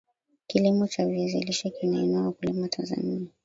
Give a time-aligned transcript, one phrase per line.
[0.47, 3.27] kilimo cha viazi lishe kinainua wakulima tanzania